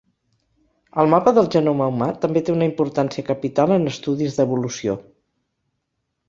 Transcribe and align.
El 1.01 1.09
mapa 1.13 1.33
del 1.37 1.49
genoma 1.55 1.89
humà 1.91 2.07
també 2.23 2.43
té 2.47 2.55
una 2.55 2.69
importància 2.69 3.27
capital 3.29 3.75
en 3.77 3.87
estudis 3.93 4.41
d'evolució. 4.41 4.97